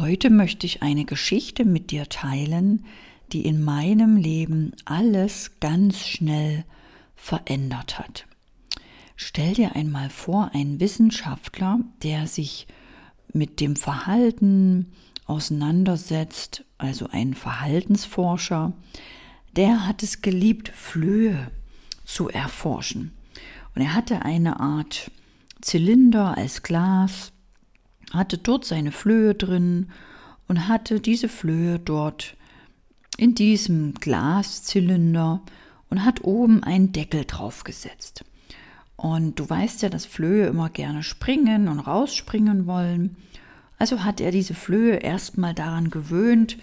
[0.00, 2.86] Heute möchte ich eine Geschichte mit dir teilen,
[3.32, 6.64] die in meinem Leben alles ganz schnell
[7.16, 8.24] verändert hat.
[9.14, 12.66] Stell dir einmal vor, ein Wissenschaftler, der sich
[13.34, 14.90] mit dem Verhalten
[15.26, 18.72] auseinandersetzt, also ein Verhaltensforscher,
[19.54, 21.50] der hat es geliebt, Flöhe
[22.06, 23.12] zu erforschen.
[23.74, 25.10] Und er hatte eine Art
[25.60, 27.32] Zylinder als Glas,
[28.12, 29.90] hatte dort seine Flöhe drin
[30.48, 32.36] und hatte diese Flöhe dort
[33.16, 35.42] in diesem Glaszylinder
[35.90, 38.24] und hat oben einen Deckel draufgesetzt.
[38.96, 43.16] Und du weißt ja, dass Flöhe immer gerne springen und rausspringen wollen.
[43.78, 46.58] Also hat er diese Flöhe erstmal daran gewöhnt,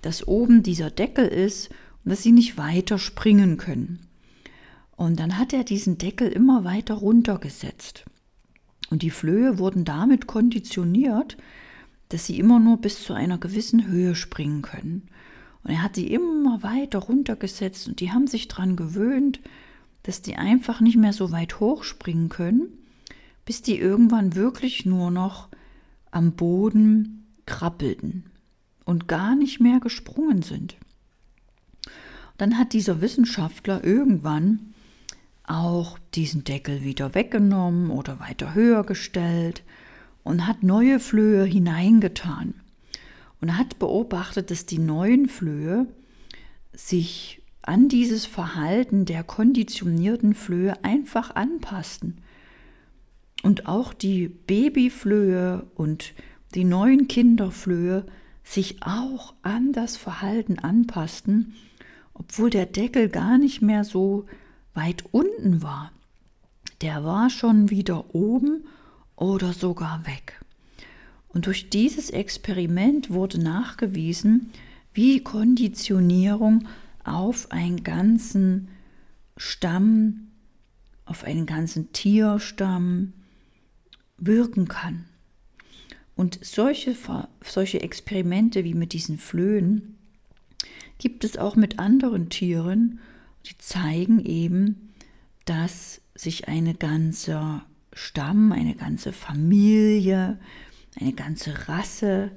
[0.00, 1.70] dass oben dieser Deckel ist
[2.04, 4.06] und dass sie nicht weiter springen können.
[4.96, 8.04] Und dann hat er diesen Deckel immer weiter runtergesetzt.
[8.92, 11.38] Und die Flöhe wurden damit konditioniert,
[12.10, 15.08] dass sie immer nur bis zu einer gewissen Höhe springen können.
[15.64, 19.40] Und er hat sie immer weiter runtergesetzt und die haben sich daran gewöhnt,
[20.02, 22.64] dass die einfach nicht mehr so weit hoch springen können,
[23.46, 25.48] bis die irgendwann wirklich nur noch
[26.10, 28.24] am Boden krabbelten
[28.84, 30.76] und gar nicht mehr gesprungen sind.
[32.36, 34.71] Dann hat dieser Wissenschaftler irgendwann
[35.44, 39.62] auch diesen Deckel wieder weggenommen oder weiter höher gestellt
[40.22, 42.54] und hat neue Flöhe hineingetan
[43.40, 45.86] und hat beobachtet, dass die neuen Flöhe
[46.72, 52.18] sich an dieses Verhalten der konditionierten Flöhe einfach anpassten.
[53.42, 56.12] Und auch die Babyflöhe und
[56.54, 58.06] die neuen Kinderflöhe
[58.44, 61.54] sich auch an das Verhalten anpassten,
[62.14, 64.26] obwohl der Deckel gar nicht mehr so
[64.74, 65.92] weit unten war,
[66.80, 68.64] der war schon wieder oben
[69.16, 70.40] oder sogar weg.
[71.28, 74.50] Und durch dieses Experiment wurde nachgewiesen,
[74.92, 76.66] wie Konditionierung
[77.04, 78.68] auf einen ganzen
[79.36, 80.28] Stamm,
[81.04, 83.14] auf einen ganzen Tierstamm
[84.18, 85.06] wirken kann.
[86.14, 86.94] Und solche,
[87.42, 89.96] solche Experimente wie mit diesen Flöhen
[90.98, 93.00] gibt es auch mit anderen Tieren
[93.46, 94.92] die zeigen eben,
[95.44, 100.38] dass sich eine ganze Stamm, eine ganze Familie,
[101.00, 102.30] eine ganze Rasse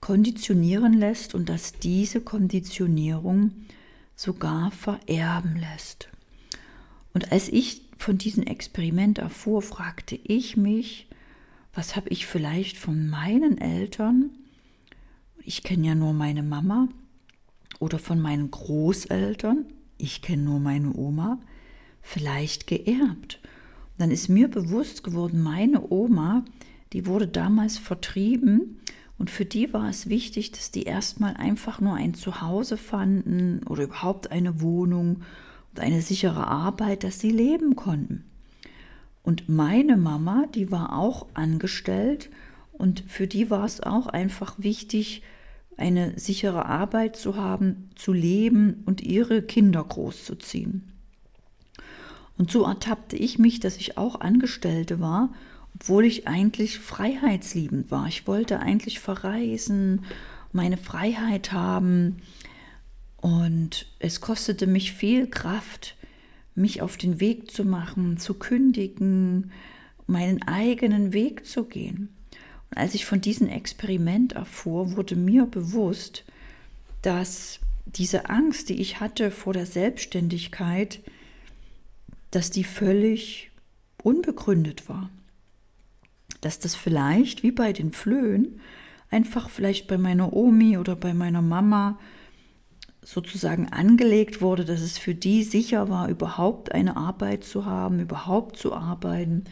[0.00, 3.50] konditionieren lässt und dass diese Konditionierung
[4.14, 6.08] sogar vererben lässt.
[7.12, 11.08] Und als ich von diesem Experiment erfuhr, fragte ich mich,
[11.74, 14.30] was habe ich vielleicht von meinen Eltern,
[15.42, 16.88] ich kenne ja nur meine Mama,
[17.78, 19.66] oder von meinen Großeltern,
[19.98, 21.38] ich kenne nur meine Oma,
[22.02, 23.40] vielleicht geerbt.
[23.98, 26.44] dann ist mir bewusst geworden, meine Oma,
[26.92, 28.78] die wurde damals vertrieben
[29.18, 33.84] und für die war es wichtig, dass die erstmal einfach nur ein Zuhause fanden oder
[33.84, 35.22] überhaupt eine Wohnung
[35.72, 38.24] und eine sichere Arbeit, dass sie leben konnten.
[39.22, 42.30] Und meine Mama, die war auch angestellt
[42.72, 45.22] und für die war es auch einfach wichtig,
[45.76, 50.92] eine sichere Arbeit zu haben, zu leben und ihre Kinder großzuziehen.
[52.38, 55.30] Und so ertappte ich mich, dass ich auch Angestellte war,
[55.74, 58.06] obwohl ich eigentlich freiheitsliebend war.
[58.06, 60.04] Ich wollte eigentlich verreisen,
[60.52, 62.18] meine Freiheit haben.
[63.16, 65.96] Und es kostete mich viel Kraft,
[66.54, 69.50] mich auf den Weg zu machen, zu kündigen,
[70.06, 72.15] meinen eigenen Weg zu gehen.
[72.70, 76.24] Und als ich von diesem Experiment erfuhr, wurde mir bewusst,
[77.02, 81.00] dass diese Angst, die ich hatte vor der Selbstständigkeit,
[82.30, 83.50] dass die völlig
[84.02, 85.10] unbegründet war.
[86.40, 88.60] Dass das vielleicht, wie bei den Flöhen,
[89.10, 91.98] einfach vielleicht bei meiner Omi oder bei meiner Mama
[93.02, 98.56] sozusagen angelegt wurde, dass es für die sicher war, überhaupt eine Arbeit zu haben, überhaupt
[98.56, 99.44] zu arbeiten,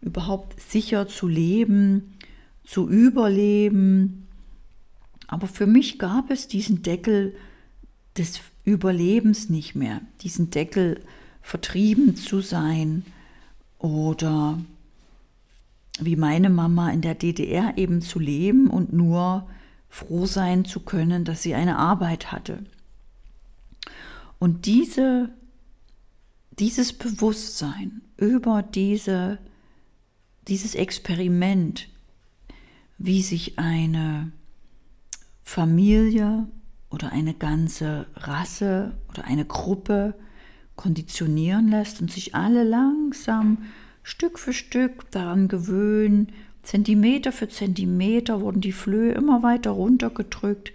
[0.00, 2.16] überhaupt sicher zu leben,
[2.64, 4.26] zu überleben.
[5.26, 7.34] Aber für mich gab es diesen Deckel
[8.16, 11.00] des Überlebens nicht mehr, diesen Deckel
[11.42, 13.04] vertrieben zu sein
[13.78, 14.58] oder
[15.98, 19.48] wie meine Mama in der DDR eben zu leben und nur
[19.88, 22.64] froh sein zu können, dass sie eine Arbeit hatte.
[24.38, 25.30] Und diese,
[26.58, 29.38] dieses Bewusstsein über diese,
[30.48, 31.88] dieses Experiment,
[33.00, 34.30] wie sich eine
[35.42, 36.46] Familie
[36.90, 40.14] oder eine ganze Rasse oder eine Gruppe
[40.76, 43.64] konditionieren lässt und sich alle langsam
[44.02, 46.28] Stück für Stück daran gewöhnen,
[46.62, 50.72] Zentimeter für Zentimeter wurden die Flöhe immer weiter runtergedrückt,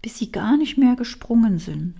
[0.00, 1.96] bis sie gar nicht mehr gesprungen sind.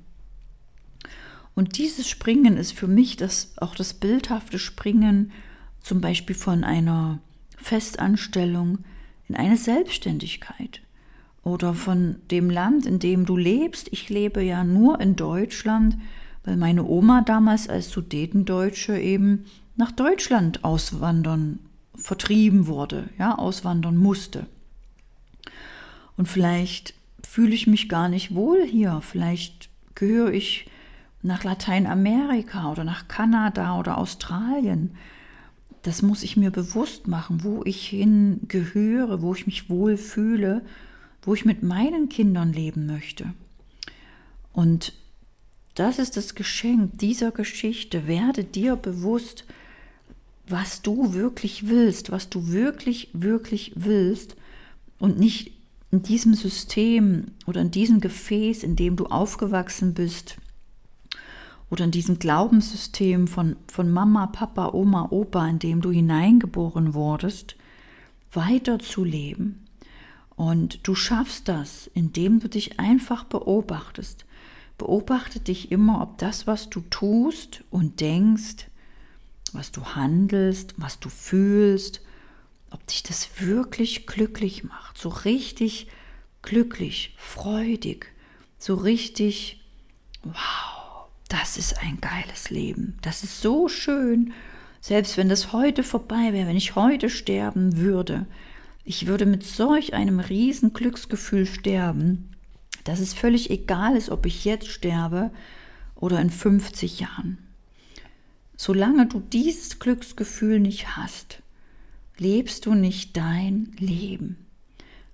[1.55, 5.33] Und dieses Springen ist für mich das, auch das bildhafte Springen,
[5.83, 7.21] zum Beispiel von einer
[7.59, 8.79] Festanstellung
[9.29, 10.81] in eine Selbstständigkeit
[11.43, 13.89] oder von dem Land, in dem du lebst.
[13.93, 15.97] Ich lebe ja nur in Deutschland,
[16.45, 19.47] weil meine Oma damals als Sudetendeutsche eben
[19.77, 21.59] nach Deutschland auswandern,
[21.95, 24.47] vertrieben wurde, ja, auswandern musste.
[26.17, 26.95] Und vielleicht
[27.27, 30.67] fühle ich mich gar nicht wohl hier, vielleicht gehöre ich
[31.23, 34.97] nach Lateinamerika oder nach Kanada oder Australien.
[35.87, 40.63] Das muss ich mir bewusst machen, wo ich hingehöre, wo ich mich wohl fühle,
[41.23, 43.33] wo ich mit meinen Kindern leben möchte.
[44.53, 44.95] Und
[45.77, 48.09] das ist das Geschenk dieser Geschichte.
[48.09, 49.45] Werde dir bewusst,
[50.49, 54.35] was du wirklich willst, was du wirklich, wirklich willst
[54.99, 55.53] und nicht
[55.93, 60.39] in diesem System oder in diesem Gefäß, in dem du aufgewachsen bist,
[61.71, 67.57] oder in diesem Glaubenssystem von, von Mama, Papa, Oma, Opa, in dem du hineingeboren wurdest,
[68.33, 69.67] weiterzuleben.
[70.37, 74.27] Und du schaffst das, indem du dich einfach beobachtest.
[74.79, 78.69] Beobachte dich immer, ob das, was du tust und denkst,
[79.53, 82.03] was du handelst, was du fühlst,
[82.71, 85.89] ob dich das wirklich glücklich macht, so richtig
[86.43, 88.13] glücklich, freudig,
[88.59, 89.65] so richtig,
[90.23, 90.76] wow,
[91.29, 92.99] das ist ein geiles Leben.
[93.03, 94.33] Das ist so schön.
[94.81, 98.27] Selbst wenn das heute vorbei wäre, wenn ich heute sterben würde,
[98.85, 102.31] ich würde mit solch einem riesen Glücksgefühl sterben,
[102.85, 105.33] dass es völlig egal ist, ob ich jetzt sterbe
[105.97, 107.39] oder in 50 Jahren.
[108.57, 111.43] Solange du dieses Glücksgefühl nicht hast,
[112.17, 114.47] lebst du nicht dein Leben.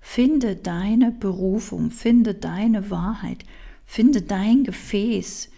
[0.00, 3.44] Finde deine Berufung, finde deine Wahrheit,
[3.86, 5.48] finde dein Gefäß,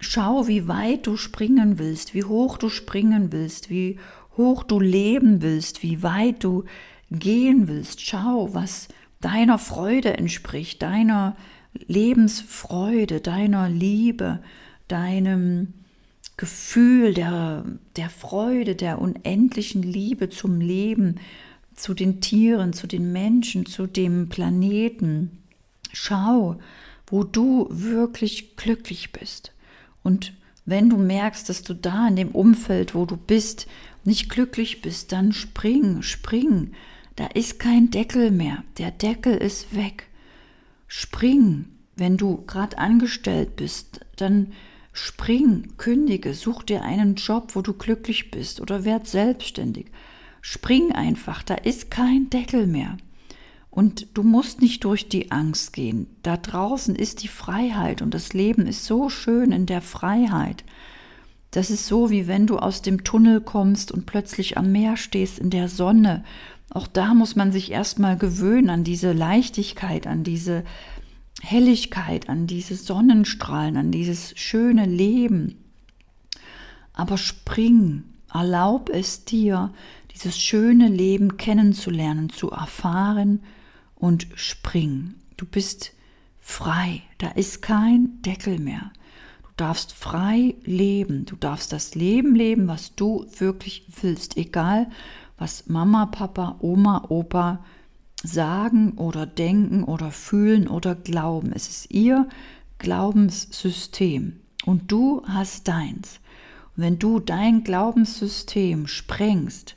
[0.00, 3.98] Schau, wie weit du springen willst, wie hoch du springen willst, wie
[4.36, 6.64] hoch du leben willst, wie weit du
[7.10, 8.00] gehen willst.
[8.00, 8.88] Schau, was
[9.20, 11.36] deiner Freude entspricht, deiner
[11.74, 14.42] Lebensfreude, deiner Liebe,
[14.88, 15.74] deinem
[16.38, 17.66] Gefühl der,
[17.96, 21.16] der Freude, der unendlichen Liebe zum Leben,
[21.74, 25.42] zu den Tieren, zu den Menschen, zu dem Planeten.
[25.92, 26.58] Schau,
[27.06, 29.52] wo du wirklich glücklich bist.
[30.02, 30.32] Und
[30.64, 33.66] wenn du merkst, dass du da in dem Umfeld, wo du bist,
[34.04, 36.72] nicht glücklich bist, dann spring, spring.
[37.16, 38.64] Da ist kein Deckel mehr.
[38.78, 40.06] Der Deckel ist weg.
[40.86, 41.66] Spring.
[41.96, 44.52] Wenn du gerade angestellt bist, dann
[44.92, 49.86] spring, kündige, such dir einen Job, wo du glücklich bist oder werd selbstständig.
[50.40, 52.96] Spring einfach, da ist kein Deckel mehr.
[53.80, 56.06] Und du musst nicht durch die Angst gehen.
[56.22, 60.64] Da draußen ist die Freiheit und das Leben ist so schön in der Freiheit.
[61.50, 65.38] Das ist so, wie wenn du aus dem Tunnel kommst und plötzlich am Meer stehst
[65.38, 66.24] in der Sonne.
[66.68, 70.62] Auch da muss man sich erstmal gewöhnen an diese Leichtigkeit, an diese
[71.40, 75.56] Helligkeit, an diese Sonnenstrahlen, an dieses schöne Leben.
[76.92, 79.72] Aber spring, erlaub es dir,
[80.12, 83.40] dieses schöne Leben kennenzulernen, zu erfahren,
[84.00, 85.14] und spring.
[85.36, 85.92] Du bist
[86.38, 87.02] frei.
[87.18, 88.90] Da ist kein Deckel mehr.
[89.42, 91.26] Du darfst frei leben.
[91.26, 94.36] Du darfst das Leben leben, was du wirklich willst.
[94.36, 94.90] Egal,
[95.38, 97.64] was Mama, Papa, Oma, Opa
[98.22, 101.52] sagen oder denken oder fühlen oder glauben.
[101.52, 102.28] Es ist ihr
[102.78, 104.40] Glaubenssystem.
[104.66, 106.20] Und du hast deins.
[106.76, 109.76] Und wenn du dein Glaubenssystem sprengst,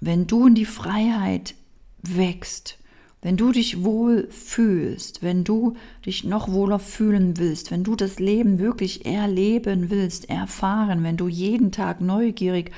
[0.00, 1.54] wenn du in die Freiheit
[2.02, 2.78] wächst,
[3.26, 8.20] wenn du dich wohl fühlst, wenn du dich noch wohler fühlen willst, wenn du das
[8.20, 12.70] Leben wirklich erleben willst, erfahren, wenn du jeden Tag neugierig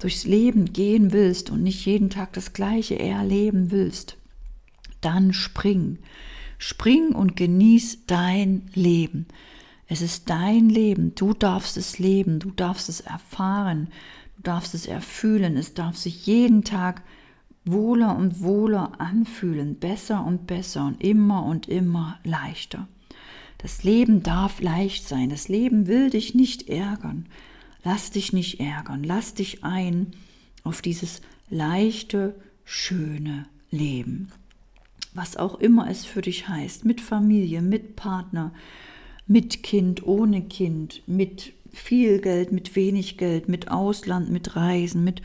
[0.00, 4.16] durchs Leben gehen willst und nicht jeden Tag das Gleiche erleben willst,
[5.02, 5.98] dann spring.
[6.58, 9.26] Spring und genieß dein Leben.
[9.86, 11.14] Es ist dein Leben.
[11.14, 12.40] Du darfst es leben.
[12.40, 13.86] Du darfst es erfahren.
[14.36, 15.56] Du darfst es erfühlen.
[15.56, 17.02] Es darf sich jeden Tag
[17.64, 22.88] wohler und wohler anfühlen, besser und besser und immer und immer leichter.
[23.58, 27.26] Das Leben darf leicht sein, das Leben will dich nicht ärgern.
[27.84, 30.12] Lass dich nicht ärgern, lass dich ein
[30.64, 34.30] auf dieses leichte, schöne Leben.
[35.14, 38.52] Was auch immer es für dich heißt, mit Familie, mit Partner,
[39.26, 45.22] mit Kind, ohne Kind, mit viel Geld, mit wenig Geld, mit Ausland, mit Reisen, mit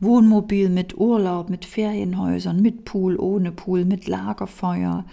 [0.00, 5.04] Wohnmobil mit Urlaub, mit Ferienhäusern, mit Pool, ohne Pool, mit Lagerfeuer,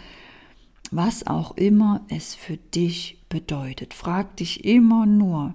[0.91, 3.93] was auch immer es für dich bedeutet.
[3.93, 5.53] Frag dich immer nur,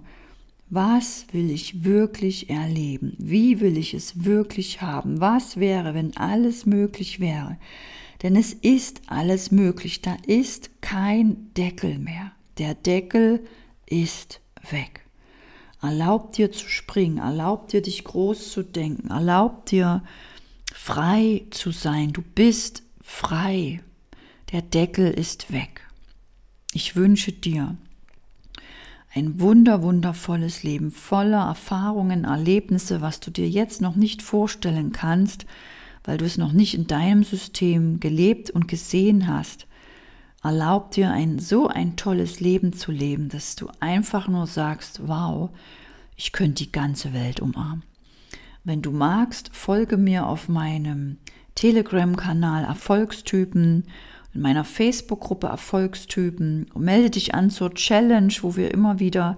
[0.68, 3.14] was will ich wirklich erleben?
[3.18, 5.20] Wie will ich es wirklich haben?
[5.20, 7.58] Was wäre, wenn alles möglich wäre?
[8.22, 10.00] Denn es ist alles möglich.
[10.00, 12.32] Da ist kein Deckel mehr.
[12.58, 13.44] Der Deckel
[13.86, 15.01] ist weg.
[15.82, 20.04] Erlaub dir zu springen, erlaub dir dich groß zu denken, erlaub dir
[20.72, 22.12] frei zu sein.
[22.12, 23.82] Du bist frei.
[24.52, 25.88] Der Deckel ist weg.
[26.72, 27.76] Ich wünsche dir,
[29.14, 35.44] ein wunder, wundervolles Leben voller Erfahrungen, Erlebnisse, was du dir jetzt noch nicht vorstellen kannst,
[36.04, 39.66] weil du es noch nicht in deinem System gelebt und gesehen hast.
[40.42, 45.50] Erlaub dir ein so ein tolles Leben zu leben, dass du einfach nur sagst, wow,
[46.16, 47.84] ich könnte die ganze Welt umarmen.
[48.64, 51.18] Wenn du magst, folge mir auf meinem
[51.54, 53.84] Telegram-Kanal Erfolgstypen
[54.34, 56.66] in meiner Facebook-Gruppe Erfolgstypen.
[56.76, 59.36] Melde dich an zur Challenge, wo wir immer wieder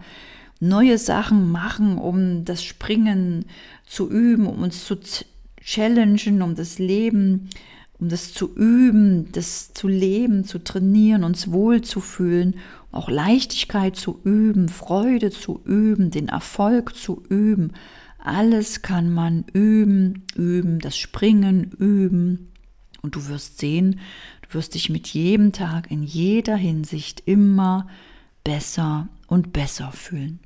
[0.61, 3.47] neue Sachen machen, um das Springen
[3.87, 4.99] zu üben, um uns zu
[5.61, 7.51] challengen, um das Leben,
[7.99, 12.57] um das zu üben, das zu leben, zu trainieren, uns wohlzufühlen,
[12.93, 17.73] auch Leichtigkeit zu üben, Freude zu üben, den Erfolg zu üben.
[18.19, 22.51] Alles kann man üben, üben, das Springen üben.
[23.03, 24.01] Und du wirst sehen,
[24.55, 27.89] Du wirst dich mit jedem Tag in jeder Hinsicht immer
[28.45, 30.39] besser und besser fühlen.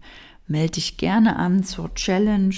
[0.47, 2.55] Melde dich gerne an zur Challenge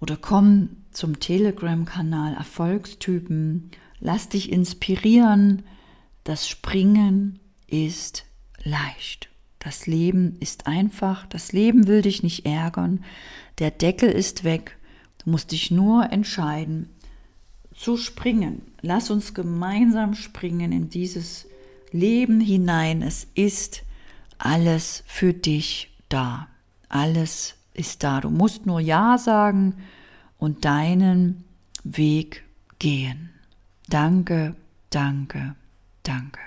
[0.00, 3.70] oder komm zum Telegram-Kanal Erfolgstypen.
[4.00, 5.62] Lass dich inspirieren.
[6.24, 8.24] Das Springen ist
[8.62, 9.28] leicht.
[9.58, 11.26] Das Leben ist einfach.
[11.26, 13.04] Das Leben will dich nicht ärgern.
[13.58, 14.76] Der Deckel ist weg.
[15.24, 16.90] Du musst dich nur entscheiden,
[17.74, 18.62] zu springen.
[18.80, 21.46] Lass uns gemeinsam springen in dieses
[21.90, 23.02] Leben hinein.
[23.02, 23.82] Es ist
[24.38, 26.48] alles für dich da.
[26.88, 28.20] Alles ist da.
[28.20, 29.76] Du musst nur Ja sagen
[30.38, 31.44] und deinen
[31.84, 32.44] Weg
[32.78, 33.30] gehen.
[33.88, 34.56] Danke,
[34.90, 35.54] danke,
[36.02, 36.45] danke.